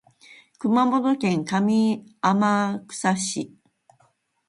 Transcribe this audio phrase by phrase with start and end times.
[0.57, 3.55] 熊本県上天草市